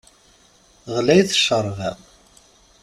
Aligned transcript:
Ɣlayet 0.95 1.35
ccerba! 1.39 1.91